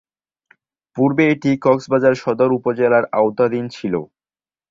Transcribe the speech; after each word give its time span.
পূর্বে 0.97 1.23
এটি 1.33 1.51
কক্সবাজার 1.65 2.15
সদর 2.23 2.49
উপজেলার 2.57 3.03
আওতাধীন 3.17 3.65
ছিলো। 3.75 4.01